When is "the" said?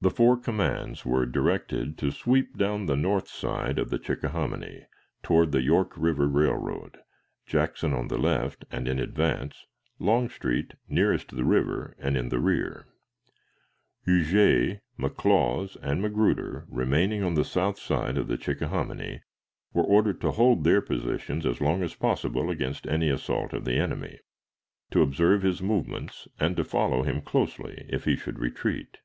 0.00-0.10, 2.86-2.94, 3.90-3.98, 5.50-5.60, 8.06-8.16, 11.34-11.44, 12.28-12.38, 17.34-17.44, 18.28-18.38, 23.64-23.74